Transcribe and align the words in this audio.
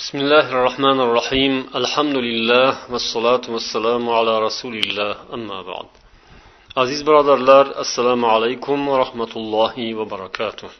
بسم 0.00 0.16
الله 0.18 0.46
الرحمن 0.56 0.98
الرحيم 1.06 1.54
الحمد 1.80 2.16
لله 2.28 2.68
والصلاة 2.92 3.44
والسلام 3.54 4.04
على 4.18 4.34
رسول 4.46 4.74
الله 4.82 5.12
أما 5.36 5.58
بعد 5.70 5.88
aziz 6.82 7.06
birodarlar 7.06 7.66
assalomu 7.82 8.26
alaykum 8.26 8.78
va 8.88 8.98
rahmatullohi 8.98 9.98
va 9.98 10.04
barakatuh 10.10 10.70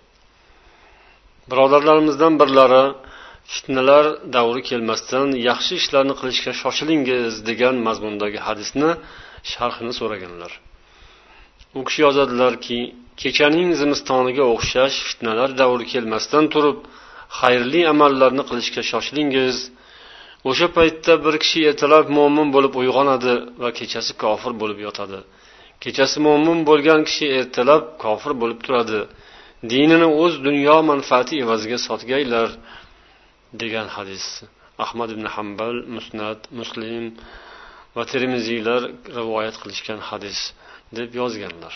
birodarlarimizdan 1.50 2.32
birlari 2.40 2.84
fitnalar 3.52 4.04
davri 4.36 4.62
kelmasdan 4.70 5.28
yaxshi 5.48 5.72
ishlarni 5.80 6.14
qilishga 6.20 6.52
shoshilingiz 6.62 7.32
degan 7.48 7.76
mazmundagi 7.86 8.40
hadisni 8.46 8.90
sharhini 9.52 9.92
so'raganlar 10.00 10.52
u 11.78 11.80
kishi 11.86 12.00
yozadilarki 12.06 12.80
kechaning 13.22 13.68
zimistoniga 13.80 14.44
o'xshash 14.54 14.96
fitnalar 15.08 15.48
davri 15.62 15.84
kelmasdan 15.92 16.44
turib 16.54 16.78
xayrli 17.39 17.81
amallarni 17.93 18.43
qilishga 18.49 18.81
shoshilingiz. 18.91 19.57
O'sha 20.49 20.67
paytda 20.77 21.13
bir 21.25 21.35
kishi 21.43 21.59
ertalab 21.69 22.05
mo'min 22.17 22.47
bo'lib 22.55 22.73
uyg'onadi 22.81 23.33
va 23.61 23.69
kechasi 23.79 24.11
kofir 24.23 24.53
bo'lib 24.61 24.79
yotadi. 24.87 25.19
Kechasi 25.83 26.17
mo'min 26.27 26.59
bo'lgan 26.69 27.01
kishi 27.07 27.25
ertalab 27.39 27.83
kofir 28.03 28.33
bo'lib 28.41 28.59
turadi. 28.65 29.01
Dinini 29.71 30.07
o'z 30.21 30.33
dunyo 30.47 30.77
manfaati 30.91 31.33
evaziga 31.43 31.77
sotgaylar 31.87 32.49
degan 33.61 33.87
hadis. 33.95 34.25
Ahmad 34.85 35.09
ibn 35.15 35.25
hambal 35.35 35.75
musnat 35.95 36.39
muslim 36.59 37.03
va 37.95 38.03
termiziylar 38.13 38.81
rivoyat 39.17 39.55
qilishgan 39.61 39.99
hadis 40.09 40.39
deb 40.97 41.09
yozganlar. 41.21 41.73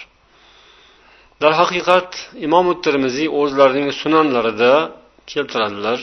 Darhaqiqat 1.44 2.12
imom 2.48 2.68
termiziy 2.86 3.28
o'zlarining 3.42 3.90
sunanlarida 4.02 4.74
keltiradilar 5.28 6.00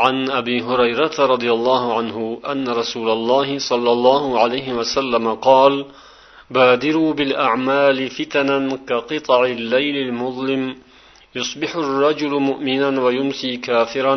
عن 0.00 0.30
أبي 0.30 0.62
هريرة 0.62 1.16
رضي 1.18 1.50
الله 1.52 1.82
عنه 1.98 2.40
أن 2.52 2.68
رسول 2.68 3.08
الله 3.10 3.58
صلى 3.58 3.92
الله 3.92 4.40
عليه 4.40 4.72
وسلم 4.72 5.34
قال 5.34 5.86
بادروا 6.50 7.12
بالأعمال 7.12 8.10
فتنا 8.10 8.76
كقطع 8.88 9.44
الليل 9.44 9.96
المظلم 10.08 10.76
يصبح 11.34 11.76
الرجل 11.76 12.32
مؤمنا 12.50 13.02
ويمسي 13.02 13.56
كافرا 13.56 14.16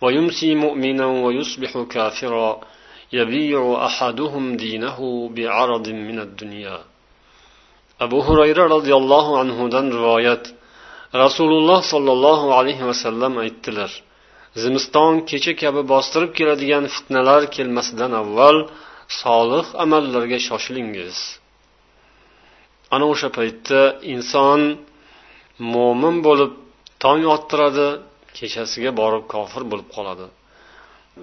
ويمسي 0.00 0.54
مؤمنا 0.54 1.06
ويصبح 1.06 1.72
كافرا 1.90 2.60
يبيع 3.12 3.86
أحدهم 3.86 4.56
دينه 4.56 5.28
بعرض 5.36 5.88
من 5.88 6.18
الدنيا 6.18 6.78
أبو 8.00 8.20
هريرة 8.20 8.64
رضي 8.76 8.94
الله 8.94 9.38
عنه 9.38 9.68
دن 9.68 9.90
رواية 9.92 10.42
rasululloh 11.22 11.80
sollallohu 11.92 12.46
alayhi 12.58 12.84
vasallam 12.90 13.32
aytdilar 13.44 13.90
zimiston 14.62 15.12
kecha 15.30 15.52
kabi 15.62 15.80
bostirib 15.92 16.32
keladigan 16.38 16.84
fitnalar 16.94 17.42
kelmasidan 17.56 18.12
avval 18.22 18.56
solih 19.22 19.66
amallarga 19.84 20.38
shoshilingiz. 20.48 21.16
Ana 22.94 23.04
o'sha 23.12 23.28
paytda 23.38 23.80
inson 24.14 24.60
mo'min 25.74 26.16
bo'lib 26.26 26.52
tong 27.02 27.22
ottiradi 27.34 27.88
kechasiga 28.38 28.90
borib 29.00 29.24
kofir 29.34 29.62
bo'lib 29.70 29.88
qoladi. 29.96 30.26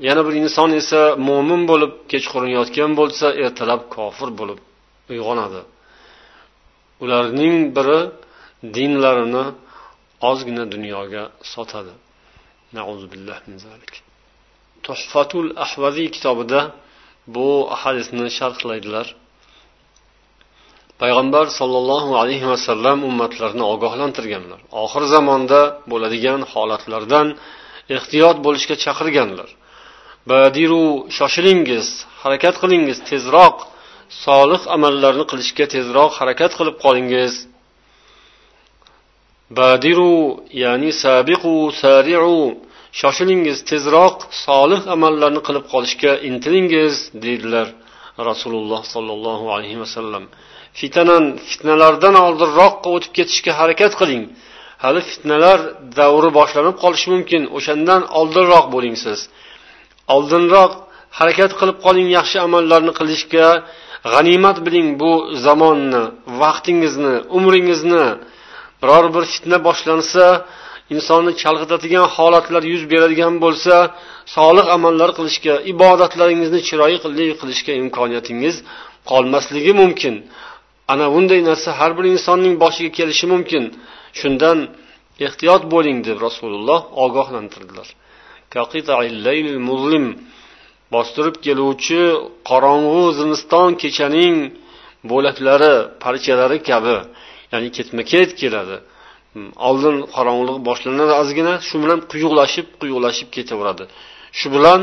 Yana 0.07 0.21
bir 0.27 0.33
inson 0.43 0.69
esa 0.81 1.01
mo'min 1.29 1.61
bo'lib 1.71 1.91
kechqurun 2.11 2.51
yotgan 2.59 2.91
bo'lsa 2.99 3.27
ertalab 3.45 3.81
kofir 3.95 4.29
bo'lib 4.39 4.59
uyg'onadi. 5.11 5.61
Ularning 7.03 7.55
biri 7.75 7.99
dinlarini 8.75 9.45
ozgina 10.29 10.63
dunyoga 10.73 11.23
sotadi. 11.53 11.93
Tuhfatul 14.85 15.47
ahvaziy 15.65 16.07
kitobida 16.15 16.61
bu 17.35 17.49
hadisni 17.81 18.27
sharhlaydilar 18.37 19.07
payg'ambar 21.01 21.45
sollallohu 21.59 22.11
alayhi 22.21 22.47
vasallam 22.53 22.97
ummatlarni 23.09 23.63
ogohlantirganlar. 23.73 24.59
Oxir 24.83 25.03
zamonda 25.15 25.61
bo'ladigan 25.91 26.41
holatlardan 26.53 27.27
ehtiyot 27.97 28.37
bo'lishga 28.45 28.75
chaqirganlar. 28.85 29.49
Badiru 30.31 30.85
shoshilingiz 31.17 31.87
harakat 32.23 32.55
qilingiz 32.61 32.97
tezroq 33.09 33.55
solih 34.25 34.61
amallarni 34.75 35.25
qilishga 35.31 35.65
tezroq 35.75 36.11
harakat 36.19 36.51
qilib 36.59 36.75
qolingiz. 36.85 37.33
Badiru 39.57 40.15
ya'ni 40.63 40.91
sabiqu 41.03 41.55
sari'u. 41.83 42.39
Shoshilingiz 42.99 43.57
tezroq 43.69 44.17
solih 44.45 44.81
amallarni 44.95 45.41
qilib 45.47 45.65
qolishga 45.73 46.11
intilingiz 46.29 46.95
deydilar 47.23 47.67
rasululloh 48.29 48.81
sollallohu 48.93 49.45
alayhi 49.55 49.79
vasallam 49.83 50.23
fitanan 50.79 51.23
fitnalardan 51.49 52.15
oldinroqqa 52.25 52.87
o'tib 52.95 53.11
ketishga 53.17 53.51
harakat 53.59 53.93
qiling. 54.01 54.23
Hali 54.83 55.01
fitnalar 55.09 55.59
davri 55.99 56.29
boshlanib 56.39 56.75
qolishi 56.83 57.07
mumkin 57.13 57.41
o'shandan 57.57 58.01
oldinroq 58.19 58.65
bo'ling 58.75 58.95
siz. 59.03 59.19
Oldinroq 60.15 60.71
harakat 61.19 61.51
qilib 61.59 61.77
qoling 61.85 62.07
yaxshi 62.17 62.37
amallarni 62.47 62.93
qilishga. 62.99 63.47
G'animat 64.13 64.57
biling 64.65 64.89
bu 65.01 65.11
zamonni 65.45 66.03
vaqtingizni 66.41 67.15
umringizni. 67.37 68.05
Biror 68.81 69.05
bir 69.15 69.23
fitna 69.33 69.57
boshlansa 69.67 70.25
insonni 70.95 71.31
chalg'itadigan 71.41 72.05
holatlar 72.15 72.63
yuz 72.73 72.83
beradigan 72.91 73.33
bo'lsa 73.43 73.75
solih 74.35 74.65
amallar 74.75 75.09
qilishga 75.17 75.55
ibodatlaringizni 75.73 76.59
chiroyli 76.67 76.99
qilishga 77.41 77.73
imkoniyatingiz 77.83 78.55
qolmasligi 79.11 79.73
mumkin. 79.81 80.15
Ana 80.91 81.05
bunday 81.13 81.41
narsa 81.49 81.69
har 81.79 81.91
bir 81.97 82.05
insonning 82.13 82.55
boshiga 82.63 82.91
kelishi 82.99 83.25
mumkin. 83.33 83.63
Shundan 84.19 84.57
ehtiyot 85.25 85.63
bo'ling 85.73 85.97
deb 86.07 86.17
rasululloh 86.25 86.79
ogohlantirdilar. 87.03 87.87
Bostirib 90.95 91.35
keluvchi 91.45 92.01
qorong'u 92.49 93.01
zimiston 93.19 93.69
kechaning 93.81 94.35
bo'laklari 95.11 95.73
parchalari 96.03 96.57
kabi. 96.69 96.97
Ya'ni 97.51 97.69
ketma 97.77 98.01
ket 98.11 98.29
keladi. 98.41 98.77
Hmm, 99.33 99.49
oldin 99.67 99.95
qorong'ulik 100.15 100.57
boshlanadi 100.67 101.13
ozgina 101.21 101.53
shu 101.67 101.75
bilan 101.83 101.99
quyuqlashib 102.11 102.67
quyuqlashib 102.81 103.29
ketaveradi. 103.35 103.83
Shu 104.39 104.47
bilan 104.55 104.81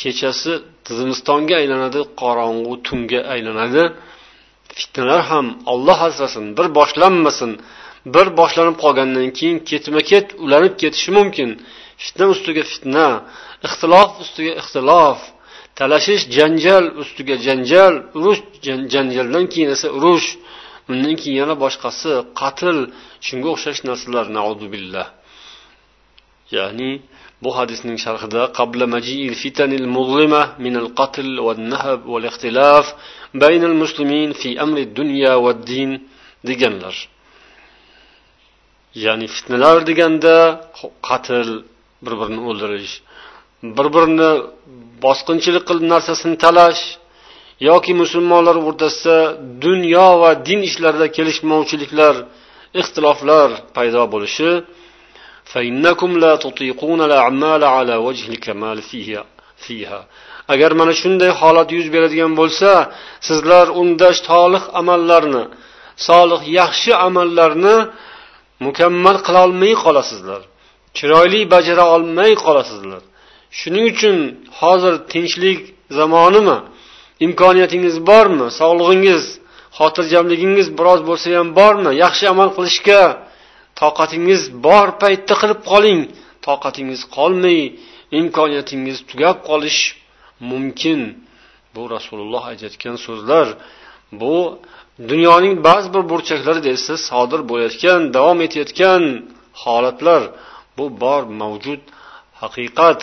kechasi 0.00 0.52
zimistonga 0.98 1.54
aylanadi 1.62 2.00
qorong'u 2.22 2.74
tunga 2.86 3.20
aylanadi. 3.34 3.82
Fitnalar 4.78 5.20
ham 5.30 5.46
olloh 5.72 5.98
asrasin 6.08 6.44
bir 6.58 6.66
boshlanmasin. 6.78 7.52
Bir 8.14 8.26
boshlanib 8.40 8.76
qolgandan 8.84 9.28
keyin 9.38 9.58
ketma 9.70 10.00
ket 10.10 10.26
ulanib 10.44 10.74
ketishi 10.82 11.10
mumkin. 11.18 11.50
Fitna 12.04 12.24
ustiga 12.34 12.62
fitna 12.72 13.06
ixtilof 13.66 14.10
ustiga 14.22 14.52
ixtilof 14.60 15.18
talashish 15.78 16.24
janjal 16.36 16.84
ustiga 17.02 17.34
janjal 17.46 17.94
urush 18.18 18.40
janjaldan 18.94 19.44
keyin 19.52 19.70
esa 19.76 19.88
urush. 19.98 20.28
Undan 20.90 21.14
keyin 21.20 21.36
yana 21.42 21.54
boshqasi 21.64 22.10
qatl. 22.40 22.76
Shunga 23.26 23.48
o'xshash 23.54 23.80
narsalar 23.88 24.26
naudubillah 24.38 25.06
ya'ni 26.56 26.90
bu 27.42 27.50
hadisning 27.58 27.98
sharhida 28.04 28.42
qabla 28.58 28.86
majiil 28.94 29.34
fitanil 29.42 29.86
muzlima 29.96 30.42
min 30.64 30.74
al 30.82 30.88
qatl 31.00 31.28
wal 31.46 31.60
nahb 31.72 32.00
wal 32.12 32.24
ixtilaf 32.30 32.86
bayn 33.42 33.62
al 33.70 33.76
muslimin 33.82 34.30
fi 34.40 34.50
amri 34.64 34.84
dunya 34.98 35.32
va 35.44 35.52
din 35.70 35.90
deganlar. 36.48 36.96
Ya'ni 39.04 39.26
fitnalar 39.34 39.76
deganda 39.88 40.36
qatl 41.08 41.48
bir 42.04 42.14
birini 42.20 42.40
o'ldirish 42.50 42.94
bir 43.76 43.86
birini 43.94 44.30
bosqinchilik 45.04 45.64
qilib 45.68 45.84
narsasini 45.94 46.36
talash 46.44 46.82
yoki 47.68 47.92
musulmonlar 48.02 48.56
o'rtasida 48.68 49.18
dunyo 49.64 50.08
va 50.22 50.30
din 50.48 50.60
ishlarida 50.68 51.06
kelishmovchiliklar 51.16 52.14
ixtiloflar 52.80 53.48
paydo 53.76 54.02
bo'lishi 54.14 54.50
agar 60.54 60.70
mana 60.80 60.92
shunday 61.00 61.30
holat 61.40 61.68
yuz 61.76 61.86
beradigan 61.94 62.32
bo'lsa 62.40 62.70
sizlar 63.28 63.66
unda 63.80 64.08
solih 64.26 64.62
amallarni 64.80 65.44
solih 66.08 66.40
yaxshi 66.60 66.92
amallarni 67.08 67.76
mukammal 68.66 69.16
qilolmay 69.26 69.72
qolasizlar. 69.84 70.42
Chiroyli 70.96 71.40
bajara 71.54 71.84
olmay 71.94 72.32
qolasizlar. 72.44 73.02
Shuning 73.58 73.86
uchun 73.92 74.16
hozir 74.60 74.94
tinchlik 75.12 75.60
zamonimi? 75.98 76.58
Imkoniyatingiz 77.24 77.96
bormi? 78.10 78.46
Sog'lig'ingiz 78.60 79.24
xotirjamligingiz 79.78 80.68
biroz 80.78 81.00
bo'lsa 81.08 81.26
ham 81.38 81.48
bormi? 81.58 81.90
Yaxshi 82.04 82.24
amal 82.32 82.50
qilishga 82.56 83.02
toqatingiz 83.80 84.42
bor 84.66 84.88
paytda 85.02 85.34
qilib 85.42 85.60
qoling. 85.72 86.00
Toqatingiz 86.46 87.02
qolmay 87.16 87.60
imkoniyatingiz 88.20 88.98
tugab 89.10 89.36
qolish 89.48 89.80
mumkin. 90.50 91.00
Bu 91.74 91.82
rasululloh 91.94 92.42
aytayotgan 92.50 92.96
so'zlar. 93.06 93.46
Bu 94.20 94.36
dunyoning 95.10 95.54
ba'zi 95.68 95.88
bir 95.94 96.02
burchaklarida 96.12 96.70
esa 96.76 96.94
sodir 97.08 97.40
bo'layotgan 97.50 98.00
davom 98.16 98.38
etayotgan 98.46 99.02
holatlar. 99.62 100.22
Bu 100.78 100.84
bor 101.02 101.22
mavjud 101.40 101.82
haqiqat. 102.42 103.00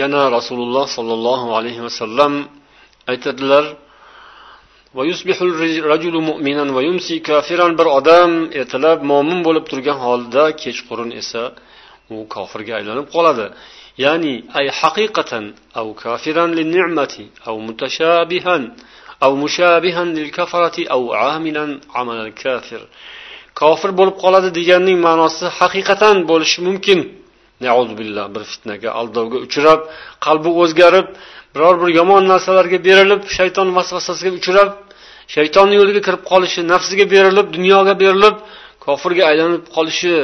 Yana 0.00 0.22
rasululloh 0.36 0.86
sollallohu 0.96 1.48
alayhi 1.58 1.82
vasallam 1.86 2.32
aytadilar 3.12 3.64
bir 7.78 7.86
odam 7.98 8.30
ertalab 8.60 8.98
mo'min 9.10 9.40
bo'lib 9.46 9.64
turgan 9.70 9.98
holda 10.06 10.44
kechqurun 10.62 11.10
esa 11.20 11.42
u 12.14 12.16
kofirga 12.34 12.72
aylanib 12.78 13.06
qoladi. 13.14 13.46
Ya'ni 14.04 14.34
ay 14.58 14.66
haqiqatan 14.80 15.44
av 15.80 15.86
kafiran 16.04 16.50
lin 16.58 16.68
ni'mati 16.76 17.24
av 17.48 17.56
mutashabihan 17.66 18.62
av 19.26 19.32
mushabihan 19.42 20.08
lil 20.18 20.30
kafarati 20.38 20.82
av 20.96 21.02
amilan 21.34 21.70
amal 22.00 22.20
kafir. 22.42 22.82
Kofir 23.60 23.90
bo'lib 23.98 24.16
qoladi 24.22 24.48
deganning 24.58 24.98
ma'nosi 25.06 25.46
haqiqatan 25.58 26.16
bo'lishi 26.30 26.58
mumkin. 26.68 27.00
Billah 28.00 28.26
bir 28.34 28.42
fitnaga 28.52 28.90
aldovga 29.00 29.38
uchrab 29.46 29.80
qalbi 30.26 30.50
o'zgarib 30.62 31.06
biror 31.54 31.74
bir 31.82 31.90
yomon 31.98 32.22
narsalarga 32.32 32.78
berilib 32.88 33.22
shayton 33.38 33.68
vasvasasiga 33.76 34.32
uchrab 34.40 34.70
shaytonni 35.34 35.74
yo'liga 35.80 36.00
kirib 36.06 36.22
qolishi 36.32 36.60
nafsiga 36.72 37.04
berilib 37.14 37.46
dunyoga 37.56 37.94
berilib 38.02 38.36
kofirga 38.84 39.22
aylanib 39.30 39.64
qolishi 39.76 40.14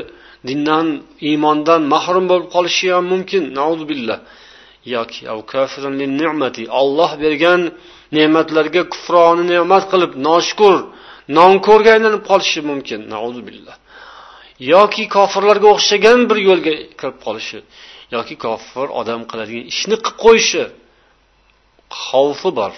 dindan 0.48 0.86
iymondan 1.28 1.80
mahrum 1.94 2.24
bo'lib 2.30 2.48
qolishi 2.54 2.86
ham 2.94 3.04
mumkin. 3.12 3.42
Billah. 3.90 4.18
Yoki 4.94 5.22
olloh 6.80 7.10
bergan 7.22 7.60
ne'matlarga 8.16 8.82
kufroni 8.92 9.44
ne'mat 9.52 9.84
qilib 9.92 10.12
noshukur 10.28 10.76
nonko'rga 11.38 11.90
aylanib 11.96 12.22
qolishi 12.30 12.60
mumkin. 12.70 13.00
Billah. 13.48 13.76
yoki 14.72 15.04
kofirlarga 15.16 15.68
o'xshagan 15.74 16.20
bir 16.30 16.38
yo'lga 16.48 16.74
kirib 17.00 17.18
qolishi 17.26 17.58
yoki 18.14 18.34
kofir 18.44 18.86
odam 19.00 19.20
qiladigan 19.30 19.64
ishni 19.72 19.96
qilib 20.04 20.18
qo'yishi 20.24 20.64
xavfi 22.06 22.50
bor. 22.60 22.72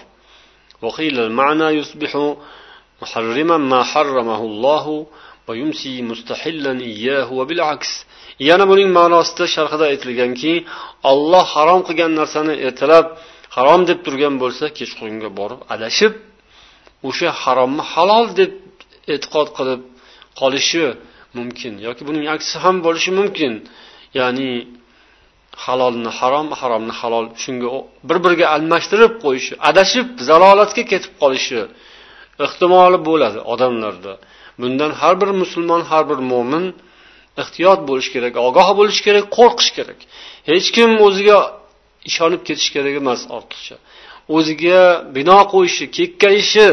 Yana 8.49 8.65
buning 8.71 8.91
ma'nosida 8.99 9.45
sharhida 9.55 9.85
aytilganki 9.93 10.53
olloh 11.11 11.45
harom 11.55 11.81
qilgan 11.89 12.13
narsani 12.21 12.55
ertalab 12.67 13.07
harom 13.57 13.81
deb 13.91 13.99
turgan 14.07 14.35
bo'lsa 14.43 14.65
kechqurunga 14.79 15.31
borib 15.39 15.61
adashib 15.75 16.13
o'sha 17.09 17.29
haromni 17.43 17.83
halol 17.93 18.27
deb 18.41 18.53
e'tiqod 19.15 19.49
qilib 19.57 19.81
qolishi 20.41 20.85
mumkin. 21.37 21.73
Yoki 21.87 22.03
buning 22.09 22.25
aksi 22.35 22.55
ham 22.65 22.77
bo'lishi 22.87 23.11
mumkin. 23.21 23.53
Ya'ni 24.19 24.51
halolni 25.65 26.11
harom 26.19 26.49
haromni 26.61 26.95
halol 27.01 27.27
shunga 27.43 27.69
bir 28.09 28.19
biriga 28.25 28.47
almashtirib 28.57 29.13
qo'yishi 29.25 29.53
adashib 29.71 30.07
zalolatga 30.29 30.83
ketib 30.93 31.13
qolishi 31.23 31.61
ehtimoli 32.45 32.99
bo'ladi 33.09 33.39
odamlarda. 33.53 34.13
Bundan 34.61 34.91
har 35.01 35.15
bir 35.21 35.31
musulmon 35.43 35.83
har 35.91 36.05
bir 36.11 36.19
mo'min 36.33 36.65
ehtiyot 37.43 37.81
bo'lishi 37.89 38.11
kerak 38.15 38.35
ogoh 38.49 38.69
bo'lishi 38.79 39.03
kerak 39.07 39.27
qo'rqish 39.39 39.71
kerak. 39.79 39.99
Hech 40.51 40.69
kim 40.77 40.91
o'ziga 41.07 41.39
ishonib 42.11 42.43
ketish 42.49 42.71
kerak 42.75 42.95
emas 43.03 43.21
ortiqcha. 43.37 43.77
O'ziga 44.37 44.81
bino 45.17 45.39
qo'yishi 45.53 45.85
kekkayishi 45.97 46.67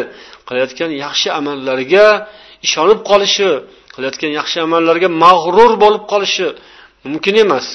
qilayotgan 0.48 0.92
yaxshi 1.04 1.28
amallariga 1.40 2.08
ishonib 2.68 3.00
qolishi 3.10 3.50
qilayotgan 3.96 4.32
yaxshi 4.40 4.58
amallarga 4.68 5.10
mag'rur 5.26 5.72
bo'lib 5.84 6.04
qolishi 6.12 6.48
mumkin 7.06 7.36
emas. 7.46 7.68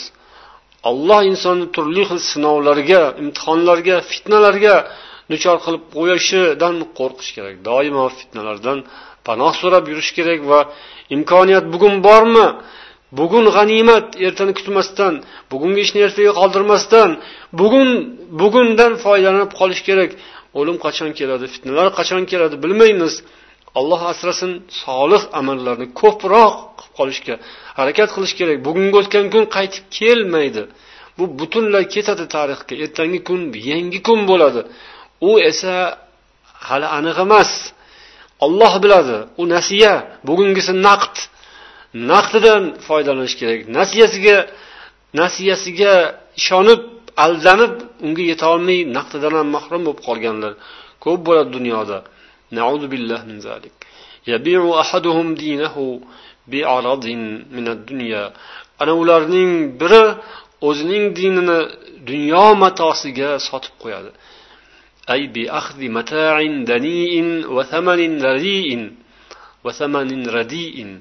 Alloh 0.90 1.20
insonni 1.30 1.66
turli 1.74 2.02
xil 2.08 2.20
sinovlarga 2.30 3.02
imtihonlarga 3.22 3.96
fitnalarga 4.10 4.74
duchor 5.32 5.56
qilib 5.64 5.82
qo'yishidan 5.96 6.74
qo'rqish 6.98 7.30
kerak. 7.36 7.54
Doimo 7.68 8.04
fitnalardan 8.18 8.78
panoh 9.26 9.52
so'rab 9.60 9.84
yurish 9.92 10.10
kerak 10.18 10.40
va 10.50 10.60
imkoniyat 11.16 11.64
bugun 11.74 11.94
bormi? 12.06 12.48
Bugun 13.18 13.44
g'animat 13.56 14.06
ertani 14.26 14.52
kutmasdan 14.58 15.14
bugungi 15.52 15.80
ishni 15.86 16.00
ertaga 16.06 16.32
qoldirmasdan 16.40 17.10
bugun 17.60 17.88
bugundan 18.40 18.92
foydalanib 19.04 19.50
qolish 19.60 19.82
kerak. 19.88 20.10
O'lim 20.58 20.76
qachon 20.84 21.10
keladi? 21.18 21.46
Fitnalar 21.54 21.88
qachon 21.98 22.22
keladi? 22.30 22.56
Bilmaymiz. 22.64 23.14
Alloh 23.78 24.00
asrasin 24.12 24.52
solih 24.84 25.22
amallarni 25.40 25.86
ko'proq 26.00 26.54
qilib 26.78 26.92
qolishga 26.98 27.34
harakat 27.78 28.08
qilish 28.14 28.34
kerak. 28.38 28.58
Bugungi 28.66 28.96
o'tgan 29.00 29.26
kun 29.34 29.44
qaytib 29.56 29.84
kelmaydi. 29.98 30.62
Bu 31.18 31.24
butunlay 31.40 31.84
ketadi 31.94 32.24
tarixga. 32.36 32.74
Ertangi 32.84 33.20
kun 33.28 33.40
yangi 33.70 34.00
kun 34.06 34.20
bo'ladi. 34.30 34.60
U 35.28 35.30
esa 35.50 35.74
hali 36.68 36.86
aniq 36.98 37.18
emas. 37.26 37.50
Olloh 38.44 38.72
biladi. 38.84 39.16
U 39.40 39.42
nasiya. 39.54 39.94
Bugungisi 40.28 40.72
naqd. 40.88 41.16
Naqdidan 42.10 42.62
foydalanish 42.86 43.36
kerak. 43.40 43.60
Nasiyasiga 43.78 44.36
nasiyasiga 45.20 45.94
ishonib 46.40 46.80
aldanib 47.24 47.74
unga 48.06 48.24
yetolmay 48.32 48.78
naqdidan 48.96 49.34
ham 49.38 49.48
mahrum 49.56 49.82
bo'lib 49.86 50.00
qolganlar 50.08 50.52
ko'p 51.04 51.20
bo'ladi 51.26 51.50
dunyoda. 51.58 51.98
نعوذ 52.51 52.87
بالله 52.87 53.25
من 53.25 53.39
ذلك 53.39 53.75
يبيع 54.27 54.79
أحدهم 54.79 55.35
دينه 55.35 55.75
بعرض 56.47 57.05
من 57.55 57.67
الدنيا 57.67 58.33
ana 58.79 58.93
ularning 59.01 59.79
biri 59.79 60.03
o'zining 60.67 61.05
dinini 61.17 61.59
dunyo 62.09 62.45
matosiga 62.63 63.29
sotib 63.47 63.73
qo'yadi 63.83 64.11
ay 65.13 65.21
bi 65.33 65.43
akhdhi 65.59 65.87
mata'in 65.97 66.55
dani'in 66.71 67.29
va 67.55 67.63
thamanin 67.71 68.13
radi'in 68.27 68.81
va 69.65 69.71
thamanin 69.79 70.23
radi'in 70.37 70.91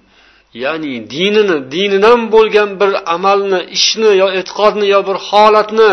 ya'ni 0.62 0.94
dinini 1.14 1.56
dinidan 1.74 2.20
bo'lgan 2.34 2.70
bir 2.80 2.90
amalni 3.14 3.60
ishni 3.78 4.10
yo 4.22 4.28
e'tiqodni 4.38 4.86
yo 4.94 5.00
bir 5.08 5.16
holatni 5.28 5.92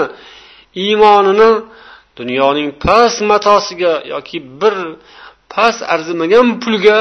iymonini 0.83 1.51
dunyoning 2.19 2.69
past 2.83 3.19
matosiga 3.31 3.93
yoki 4.13 4.37
bir 4.61 4.75
past 5.56 5.80
arzimagan 5.94 6.46
pulga 6.62 7.00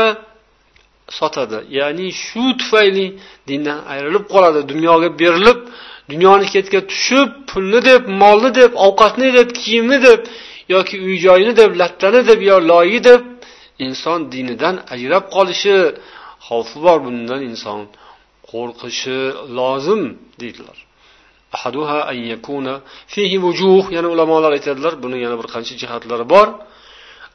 sotadi. 1.19 1.57
Ya'ni 1.79 2.07
shu 2.25 2.43
tufayli 2.59 3.05
dindan 3.49 3.79
ayrilib 3.93 4.25
qoladi. 4.33 4.59
Dunyoga 4.71 5.09
berilib 5.21 5.59
dunyoni 6.11 6.45
ketga 6.53 6.79
tushib 6.91 7.29
pulni 7.49 7.79
deb 7.89 8.01
molni 8.21 8.49
deb 8.59 8.71
ovqatni 8.87 9.29
deb 9.37 9.49
kiyimni 9.59 9.97
deb 10.07 10.19
yoki 10.73 10.95
uy 11.05 11.15
joyini 11.25 11.53
deb 11.61 11.71
lattani 11.81 12.21
deb 12.29 12.39
yo 12.49 12.55
loyi 12.71 12.99
deb 13.09 13.21
inson 13.85 14.19
dinidan 14.33 14.75
ajrab 14.93 15.23
qolishi 15.35 15.75
xavfi 16.47 16.77
bor. 16.85 16.97
Bundan 17.05 17.41
inson 17.51 17.79
qo'rqishi 18.51 19.19
lozim 19.57 20.01
deydilar. 20.41 20.77
Yana 23.95 24.07
ulamolar 24.15 24.51
aytadilar 24.57 24.93
buni 25.03 25.17
yana 25.25 25.35
bir 25.39 25.47
qancha 25.53 25.73
jihatlari 25.81 26.25
bor. 26.33 26.47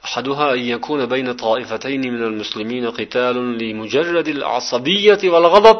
أحدها 0.05 0.53
أن 0.53 0.59
يكون 0.59 1.05
بين 1.13 1.27
طائفتين 1.45 2.01
من 2.13 2.23
المسلمين 2.29 2.83
قتال 2.99 3.35
لمجرد 3.61 4.27
العصبية 4.27 5.21
والغضب 5.33 5.77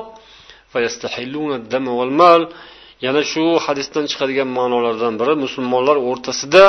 فيستحلون 0.73 1.51
الدم 1.55 1.87
والمال 1.87 2.41
yana 3.05 3.23
shu 3.31 3.43
hadisdan 3.65 4.05
chiqadigan 4.11 4.49
ma'nolardan 4.57 5.13
biri 5.21 5.33
musulmonlar 5.45 5.97
o'rtasida 6.09 6.65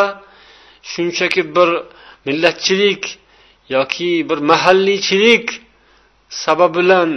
shunchaki 0.93 1.43
bir 1.57 1.69
millatchilik 2.26 3.03
yoki 3.76 4.11
bir 4.29 4.38
mahalliychilik 4.50 5.47
sababi 6.45 6.75
bilan 6.79 7.11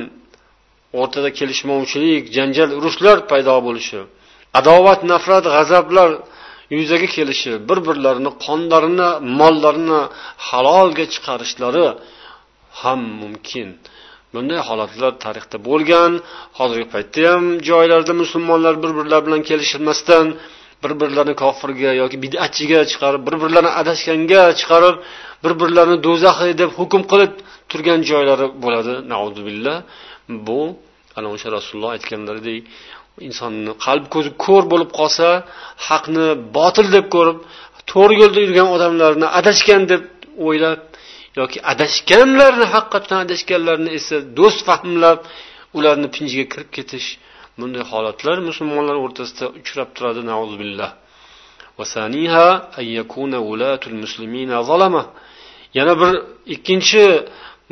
o'rtada 0.99 1.29
kelishmovchilik 1.39 2.23
janjal 2.37 2.69
urushlar 2.79 3.17
paydo 3.31 3.55
bo'lishi 3.67 3.99
adovat 4.59 4.99
nafrat 5.11 5.45
g'azablar 5.55 6.09
yuzaga 6.80 7.08
kelishi 7.16 7.52
bir 7.68 7.78
birlarini 7.88 8.30
qonlarini 8.46 9.08
mollarini 9.38 10.00
halolga 10.48 11.04
chiqarishlari 11.14 11.86
ham 12.80 13.00
mumkin. 13.22 13.68
Bunday 14.34 14.60
holatlar 14.68 15.12
tarixda 15.24 15.56
bo'lgan. 15.68 16.12
Hozirgi 16.58 16.86
paytda 16.94 17.20
ham 17.32 17.44
joylarda 17.68 18.12
musulmonlar 18.22 18.74
bir 18.82 18.90
birlari 18.98 19.22
bilan 19.26 19.42
kelishilmasdan 19.50 20.26
bir 20.82 20.92
birlarini 21.00 21.34
kofirga 21.42 21.90
yoki 22.02 22.16
bidatchiga 22.24 22.80
chiqarib 22.90 23.22
bir 23.26 23.34
birlarini 23.42 23.72
adashganga 23.80 24.42
chiqarib 24.60 24.96
bir 25.44 25.52
birlarini 25.60 25.98
do'zaxiy 26.06 26.52
deb 26.62 26.70
hukm 26.78 27.02
qilib 27.10 27.32
turgan 27.70 28.00
joylari 28.10 28.46
bo'ladi. 28.64 28.92
Billah 29.48 29.76
bu 30.46 30.60
ana 31.16 31.28
o'sha 31.34 31.48
rasululloh 31.56 31.90
aytganlaridek 31.96 32.60
insonni 33.28 33.72
qalb 33.86 34.04
ko'zi 34.14 34.30
ko'r 34.44 34.64
bo'lib 34.72 34.90
qolsa 34.98 35.26
haqni 35.88 36.26
botil 36.56 36.86
deb 36.96 37.06
ko'rib 37.14 37.38
to'g'ri 37.92 38.14
yo'lda 38.22 38.40
yurgan 38.44 38.68
odamlarni 38.76 39.26
adashgan 39.38 39.82
deb 39.92 40.02
o'ylab 40.46 40.80
yoki 41.40 41.58
adashganlarni 41.72 42.66
haqiqatdan 42.74 43.18
adashganlarni 43.26 43.90
esa 43.98 44.16
do'st 44.38 44.60
fahmlab 44.68 45.18
ularni 45.78 46.08
pinjiga 46.16 46.46
kirib 46.52 46.70
ketish 46.76 47.08
bunday 47.58 47.82
holatlar 47.92 48.36
musulmonlar 48.48 48.96
o'rtasida 49.04 49.46
uchrab 49.58 49.88
turadi 49.96 50.20
yana 55.78 55.94
bir 56.00 56.12
ikkinchi 56.54 57.04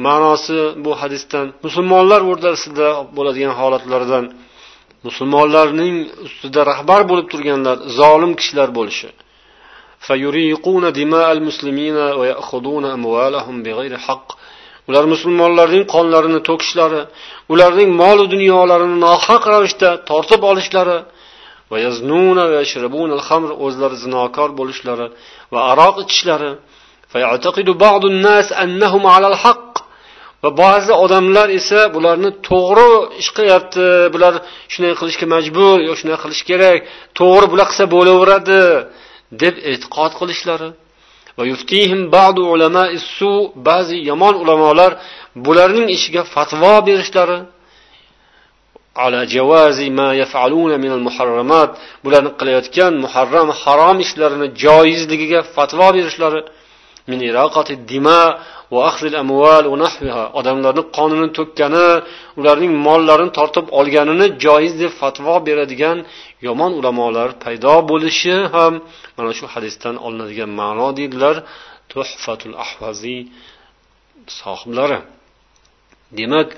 ma'nosi 0.06 0.58
bu 0.84 0.92
hadisdan 1.00 1.46
musulmonlar 1.66 2.20
o'rtasida 2.30 2.88
bo'ladigan 3.16 3.54
holatlardan 3.60 4.24
musulmonlarning 5.06 5.96
ustida 6.26 6.60
rahbar 6.70 7.00
bo'lib 7.10 7.26
turganlar 7.32 7.76
zolim 7.98 8.32
kishilar 8.40 8.68
bo'lishi. 8.78 9.10
ular 14.88 15.04
musulmonlarning 15.14 15.84
qonlarini 15.94 16.40
to'kishlari 16.48 17.02
ularning 17.52 17.90
molu 18.02 18.24
dunyolarini 18.34 18.96
nohaq 19.06 19.42
ravishda 19.52 19.90
tortib 20.10 20.42
olishlari 20.50 20.98
o'zlari 23.64 23.96
zinokor 24.04 24.50
bo'lishlari 24.60 25.06
va 25.52 25.60
aroq 25.72 25.96
ichishlari 26.04 26.50
va 30.42 30.50
ba'zi 30.62 30.92
odamlar 31.04 31.48
esa 31.58 31.80
bularni 31.94 32.30
to'g'ri 32.48 32.90
ish 33.22 33.30
qilyapti 33.36 33.86
bular 34.14 34.34
shunday 34.72 34.92
qilishga 35.00 35.26
majbur 35.34 35.76
yo 35.88 35.92
shunday 36.00 36.18
qilish 36.22 36.42
kerak 36.50 36.80
to'g'ri 37.18 37.46
bular 37.52 37.66
qilsa 37.70 37.84
bo'laveradi 37.94 38.62
deb 39.42 39.54
e'tiqod 39.70 40.12
qilishlari. 40.20 40.70
Va 41.38 41.44
yuftihim 41.52 42.00
ba'du 42.16 42.42
ulama 42.54 42.84
su 43.16 43.32
ba'zi 43.68 43.96
yomon 44.10 44.34
ulamolar 44.42 44.92
bularning 45.46 45.88
ishiga 45.96 46.22
fatvo 46.34 46.74
berishlari. 46.88 47.38
Ala 49.04 49.20
javazi 49.34 49.86
ma 49.98 50.08
yaf'aluna 50.22 50.76
min 50.84 50.92
al-muharramat 50.98 51.70
bularni 52.04 52.30
qilayotgan 52.40 52.92
muharram 53.04 53.48
harom 53.62 53.96
ishlarini 54.06 54.48
joizligiga 54.62 55.40
fatvo 55.54 55.88
berishlari. 55.96 56.40
Min 57.10 57.20
iraqati 57.28 57.74
dima 57.90 58.20
va 58.74 58.88
odamlarning 60.38 60.88
qonini 60.98 61.28
to'kkani 61.38 61.86
ularning 62.40 62.72
mollarini 62.86 63.32
tortib 63.38 63.66
olganini 63.78 64.26
joiz 64.44 64.72
deb 64.82 64.92
fatvo 65.00 65.34
beradigan 65.48 65.98
yomon 66.46 66.72
ulamolar 66.80 67.28
paydo 67.44 67.74
bo'lishi 67.90 68.34
ham 68.54 68.74
mana 69.16 69.30
shu 69.38 69.44
hadisdan 69.54 69.94
olinadigan 70.06 70.50
ma'no 70.60 70.88
deydilar 70.98 71.36
tuhfatul 71.92 72.54
ahvaziy 72.64 73.20
sohiblari 74.40 74.98
demak 76.18 76.48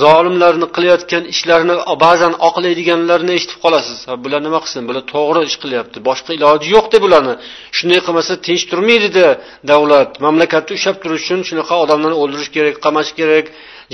zolimlarni 0.00 0.66
qilayotgan 0.76 1.24
ishlarini 1.34 1.76
ba'zan 2.04 2.32
oqlaydiganlarni 2.48 3.32
eshitib 3.38 3.58
qolasiz. 3.64 3.98
Bular 4.24 4.40
nima 4.46 4.58
qilsin? 4.64 4.82
Bular 4.88 5.04
to'g'ri 5.14 5.40
ish 5.48 5.58
qilyapti. 5.62 5.96
Boshqa 6.08 6.30
iloji 6.38 6.66
yo'qda 6.76 6.98
bularni 7.04 7.34
shunday 7.78 8.00
qilmasa 8.06 8.32
tinch 8.46 8.64
turmaydida 8.70 9.26
davlat. 9.70 10.10
Mamlakatni 10.26 10.72
ushlab 10.78 10.96
turish 11.02 11.22
uchun 11.26 11.40
shunaqa 11.48 11.74
odamlarni 11.84 12.16
o'ldirish 12.22 12.50
kerak 12.56 12.76
qamash 12.84 13.10
kerak 13.18 13.46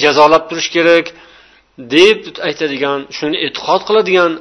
jazolab 0.02 0.42
turish 0.50 0.68
kerak 0.76 1.06
deb 1.94 2.18
aytadigan 2.48 3.00
shuni 3.18 3.36
e'tiqod 3.46 3.82
qiladigan 3.88 4.32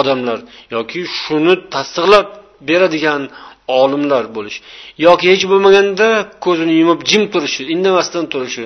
odamlar 0.00 0.38
yoki 0.74 1.00
shuni 1.22 1.54
tasdiqlab 1.74 2.26
beradigan 2.68 3.22
olimlar 3.68 4.24
bo'lish. 4.36 4.58
Yoki 5.06 5.26
hech 5.32 5.44
bo'lmaganda 5.52 6.08
ko'zini 6.44 6.74
yumib 6.80 7.00
jim 7.10 7.22
turishi 7.32 7.62
indamasdan 7.74 8.24
turishi 8.32 8.64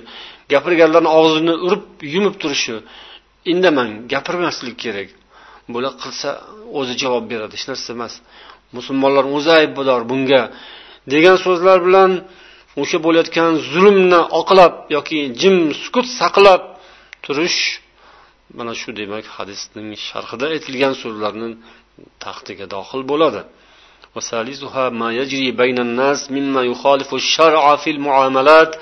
gapirganlarni 0.53 1.11
og'zini 1.21 1.55
urib 1.67 1.85
yumib 2.15 2.35
turishi. 2.43 2.75
Indamang 3.53 3.91
gapirmaslik 4.13 4.77
kerak. 4.85 5.09
Bular 5.73 5.95
qilsa 6.03 6.29
o'zi 6.79 6.95
javob 7.03 7.25
beradi 7.33 7.53
hech 7.57 7.67
narsa 7.71 7.89
emas. 7.97 8.15
Musulmonlar 8.77 9.25
o'zi 9.37 9.51
aybdor 9.61 10.03
bunga. 10.11 10.43
Degan 11.13 11.37
so'zlar 11.45 11.79
bilan 11.87 12.11
o'sha 12.83 12.99
bo'layotgan 13.07 13.51
zulmni 13.73 14.21
oqlab 14.41 14.73
yoki 14.97 15.19
jim 15.41 15.57
sukut 15.83 16.07
saqlab 16.21 16.63
turish 17.25 17.61
mana 18.59 18.73
shu 18.81 18.91
demak 19.01 19.27
hadisning 19.37 19.89
sharhida 20.09 20.47
aytilgan 20.55 20.95
so'zlarni 21.03 21.49
taxtiga 22.25 22.67
dohil 22.75 23.03
bo'ladi. 23.13 23.41
وثالثها 24.18 24.90
ما 24.90 25.10
يجري 25.20 25.52
بين 25.52 25.78
الناس 25.80 26.32
مما 26.32 26.62
يخالف 26.72 27.14
الشرع 27.14 27.76
في 27.76 27.90
المعاملات 27.96 28.76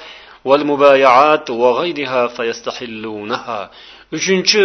والمبايعات 0.46 1.50
وغيرها 1.50 2.28
فيستحلونها 2.28 3.72
uchinchi 4.16 4.64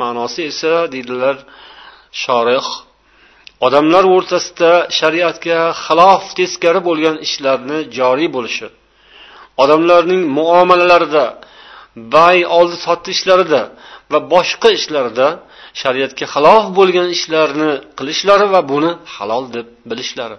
ma'nosi 0.00 0.42
esa 0.50 0.74
deydilar 0.92 1.36
shorih 2.22 2.66
odamlar 3.66 4.04
o'rtasida 4.14 4.72
shariatga 4.98 5.58
xilof 5.84 6.22
teskari 6.38 6.80
bo'lgan 6.88 7.16
ishlarni 7.26 7.78
joriy 7.98 8.28
bo'lishi 8.36 8.68
odamlarning 9.62 10.22
muomalalarida 10.38 11.24
bay 11.95 12.37
oldi 12.57 12.75
sotdi 12.85 13.09
ishlarida 13.15 13.61
va 14.11 14.19
boshqa 14.33 14.69
ishlarda 14.79 15.27
shariatga 15.81 16.25
xilof 16.33 16.63
bo'lgan 16.77 17.07
ishlarni 17.17 17.71
qilishlari 17.97 18.45
va 18.53 18.61
buni 18.71 18.91
halol 19.15 19.45
deb 19.55 19.67
bilishlari. 19.89 20.37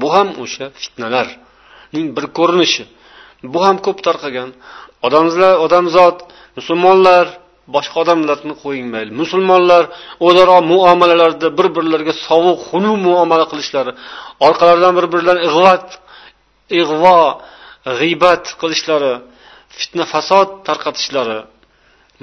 Bu 0.00 0.08
ham 0.14 0.28
o'sha 0.42 0.66
fitnalarning 0.82 2.06
bir 2.16 2.24
ko'rinishi. 2.38 2.84
Bu 3.52 3.58
ham 3.66 3.76
ko'p 3.86 3.98
tarqagan. 4.06 4.50
Odamlar 5.06 5.52
odamzod 5.66 6.16
musulmonlar 6.58 7.26
boshqa 7.74 7.96
odamlarni 8.04 8.54
qo'ying 8.62 8.86
mayli. 8.94 9.10
Musulmonlar 9.22 9.82
o'zaro 10.26 10.58
muomalalarda 10.72 11.48
bir 11.58 11.66
birlariga 11.76 12.14
sovuq 12.28 12.58
xunuk 12.68 12.96
muomala 13.06 13.44
qilishlari 13.52 13.92
orqalaridan 14.46 14.92
bir 14.98 15.06
birlarini 15.12 15.42
ig'vat 15.48 15.86
ig'vo 16.80 17.20
g'iybat 17.98 18.44
qilishlari 18.60 19.12
fitna 19.78 20.04
fasod 20.12 20.48
tarqatishlari 20.68 21.38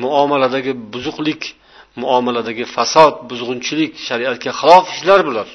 muomaladagi 0.04 0.74
buzuqlik 0.94 1.42
muomaladagi 2.02 2.66
fasod 2.76 3.14
buzg'unchilik 3.30 3.92
shariatga 4.08 4.52
xilof 4.60 4.86
ishlar 4.96 5.22
bular. 5.28 5.48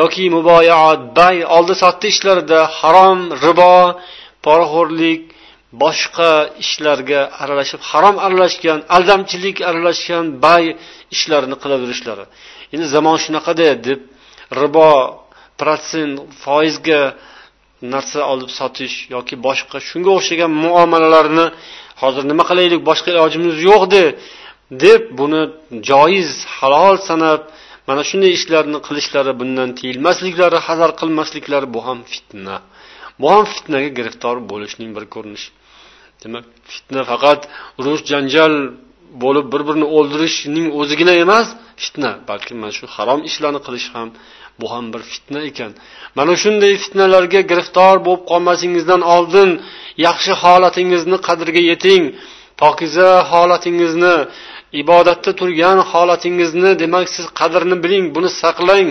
Yoki 0.00 0.24
muboyaat 0.36 1.00
bay 1.18 1.36
oldi 1.56 1.74
sotdi 1.82 2.06
ishlarida 2.14 2.60
harom 2.78 3.18
ribo 3.44 3.74
poraxo'rlik 4.46 5.22
boshqa 5.82 6.30
ishlarga 6.64 7.20
aralashib 7.42 7.80
harom 7.90 8.16
aralashgan 8.26 8.78
aldamchilik 8.96 9.56
aralashgan 9.70 10.24
bay 10.44 10.64
ishlarini 11.14 11.56
qilaverishlari 11.62 12.24
endi 12.74 12.86
zamon 12.96 13.16
shunaqada 13.24 13.68
deb 13.86 14.00
ribo 14.60 14.90
protsent 15.60 16.14
foizga 16.44 17.00
narsa 17.94 18.20
olib 18.32 18.50
sotish 18.58 18.96
yoki 19.14 19.34
boshqa 19.46 19.76
shunga 19.88 20.10
o'xshagan 20.18 20.52
muomalalarni 20.64 21.46
hozir 22.02 22.22
nima 22.30 22.44
qilaylik 22.50 22.80
boshqa 22.90 23.08
ilojimiz 23.14 23.56
yo'qdi 23.68 24.04
deb 24.84 25.02
buni 25.20 25.42
joiz 25.90 26.30
halol 26.56 26.96
sanab 27.08 27.40
mana 27.88 28.02
shunday 28.10 28.32
ishlarni 28.38 28.78
qilishlari 28.86 29.32
bundan 29.40 29.70
tiyilmasliklari 29.78 30.58
hazar 30.68 30.90
qilmasliklari 31.00 31.66
bu 31.74 31.80
ham 31.86 31.98
fitna. 32.12 32.56
Bu 33.20 33.26
ham 33.32 33.44
fitnaga 33.54 33.90
giriftor 33.98 34.36
bo'lishning 34.50 34.90
bir 34.96 35.04
ko'rinishi. 35.14 35.50
Demak 36.22 36.44
fitna 36.72 37.02
faqat 37.10 37.40
urush 37.80 38.02
janjal 38.10 38.54
bo'lib 39.22 39.46
bir 39.52 39.62
birini 39.68 39.86
o'ldirishning 39.96 40.66
o'zigina 40.80 41.14
emas 41.24 41.46
fitna. 41.82 42.10
Balki 42.30 42.52
mana 42.60 42.72
shu 42.78 42.86
harom 42.96 43.20
ishlarni 43.28 43.60
qilish 43.66 43.88
ham 43.94 44.08
bu 44.60 44.66
ham 44.72 44.84
bir 44.92 45.02
fitna 45.12 45.40
ekan. 45.50 45.72
Mana 46.18 46.34
shunday 46.42 46.72
fitnalarga 46.84 47.40
giriftor 47.50 47.96
bo'lib 48.06 48.22
qolmasingizdan 48.30 49.02
oldin 49.14 49.50
yaxshi 50.06 50.32
holatingizni 50.42 51.18
qadriga 51.28 51.62
yeting. 51.70 52.02
Pokiza 52.62 53.10
holatingizni 53.30 54.14
ibodatda 54.82 55.30
turgan 55.40 55.78
holatingizni 55.92 56.70
demak 56.82 57.06
siz 57.16 57.26
qadrini 57.40 57.76
biling 57.84 58.04
buni 58.16 58.30
saqlang. 58.42 58.88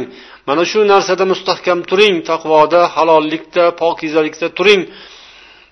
Mana 0.47 0.63
shu 0.71 0.79
narsada 0.93 1.25
mustahkam 1.31 1.79
turing 1.89 2.15
taqvoda 2.31 2.81
halollikda 2.95 3.63
pokizalikda 3.81 4.47
turing. 4.57 4.81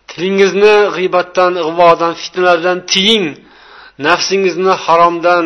Tilingizni 0.09 0.75
g'iybatdan 0.95 1.53
ig'vodan 1.63 2.13
fitnalardan 2.21 2.77
tiying. 2.91 3.25
Nafsingizni 4.05 4.73
haromdan 4.85 5.45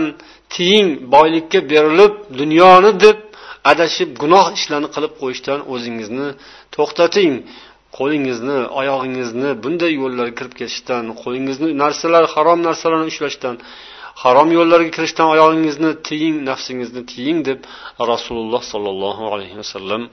tiying 0.54 0.90
boylikka 1.16 1.60
berilib 1.72 2.14
dunyoni 2.40 2.92
deb 3.06 3.18
adashib 3.72 4.10
gunoh 4.22 4.46
ishlarni 4.58 4.90
qilib 4.96 5.14
qo'yishdan 5.22 5.60
o'zingizni 5.74 6.28
to'xtating. 6.76 7.34
Qo'lingizni 7.98 8.58
oyog'ingizni 8.80 9.50
bunday 9.64 9.92
yo'llarga 10.02 10.34
kirib 10.40 10.54
ketishdan 10.60 11.04
qo'lingizni 11.22 11.70
narsalar 11.84 12.24
harom 12.36 12.60
narsalarni 12.68 13.08
ushlashdan 13.14 13.56
harom 14.24 14.50
yo'llarga 14.58 14.92
kirishdan 14.98 15.28
oyog'ingizni 15.34 15.92
tiying 16.08 16.36
nafsingizni 16.50 17.02
tiying 17.12 17.40
deb 17.50 17.60
rasululloh 18.12 18.62
sollallohu 18.72 19.24
alayhi 19.34 19.56
vasallam 19.62 20.04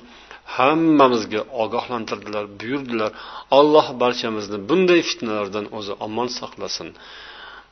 hammamizga 0.57 1.41
ogohlantirdilar 1.65 2.45
buyurdilar. 2.61 3.11
Alloh 3.59 3.87
barchamizni 4.03 4.59
bunday 4.69 5.01
fitnalardan 5.09 5.67
o'zi 5.79 5.93
omon 6.07 6.29
saqlasin. 6.39 6.89